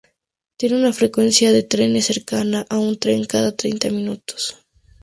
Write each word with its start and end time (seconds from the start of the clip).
Tiene 0.57 0.77
una 0.79 0.93
frecuencia 0.93 1.51
de 1.51 1.61
trenes 1.61 2.07
cercana 2.07 2.65
a 2.71 2.79
un 2.79 2.97
tren 2.97 3.25
cada 3.25 3.55
treinta 3.55 3.91
minutos. 3.91 4.57